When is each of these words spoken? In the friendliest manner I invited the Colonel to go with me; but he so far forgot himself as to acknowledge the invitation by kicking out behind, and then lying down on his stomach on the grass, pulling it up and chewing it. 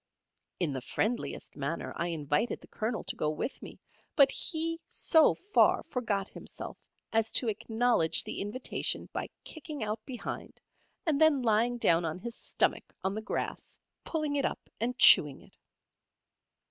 In 0.59 0.73
the 0.73 0.81
friendliest 0.81 1.55
manner 1.55 1.93
I 1.95 2.07
invited 2.07 2.59
the 2.59 2.67
Colonel 2.67 3.03
to 3.03 3.15
go 3.15 3.29
with 3.29 3.61
me; 3.61 3.79
but 4.15 4.31
he 4.31 4.79
so 4.87 5.35
far 5.35 5.83
forgot 5.83 6.27
himself 6.27 6.79
as 7.13 7.31
to 7.33 7.47
acknowledge 7.49 8.23
the 8.23 8.41
invitation 8.41 9.09
by 9.13 9.29
kicking 9.43 9.83
out 9.83 10.03
behind, 10.03 10.59
and 11.05 11.21
then 11.21 11.43
lying 11.43 11.77
down 11.77 12.03
on 12.03 12.17
his 12.17 12.33
stomach 12.35 12.91
on 13.03 13.13
the 13.13 13.21
grass, 13.21 13.77
pulling 14.03 14.35
it 14.35 14.43
up 14.43 14.71
and 14.79 14.97
chewing 14.97 15.39
it. 15.39 15.55